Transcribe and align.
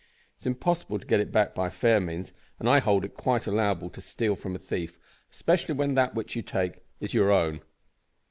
It 0.33 0.41
is 0.41 0.45
impossible 0.47 0.97
to 0.97 1.05
get 1.05 1.19
it 1.19 1.31
back 1.31 1.53
by 1.53 1.69
fair 1.69 1.99
means, 1.99 2.33
and 2.59 2.67
I 2.67 2.79
hold 2.79 3.05
it 3.05 3.13
quite 3.13 3.45
allowable 3.45 3.91
to 3.91 4.01
steal 4.01 4.35
from 4.35 4.55
a 4.55 4.57
thief, 4.57 4.97
especially 5.31 5.75
when 5.75 5.93
that 5.93 6.15
which 6.15 6.35
you 6.35 6.41
take 6.41 6.83
is 6.99 7.13
your 7.13 7.31
own." 7.31 7.61